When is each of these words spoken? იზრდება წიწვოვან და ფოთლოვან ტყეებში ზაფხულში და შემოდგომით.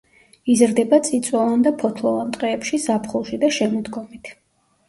იზრდება 0.53 0.99
წიწვოვან 1.07 1.67
და 1.67 1.73
ფოთლოვან 1.83 2.31
ტყეებში 2.39 2.81
ზაფხულში 2.87 3.41
და 3.45 3.53
შემოდგომით. 3.59 4.35